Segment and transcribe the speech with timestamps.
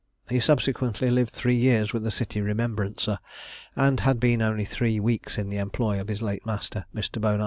[0.31, 3.19] He subsequently lived three years with the city remembrancer,
[3.75, 7.21] and had been only three weeks in the employ of his late master, Mr.
[7.21, 7.39] Bonar.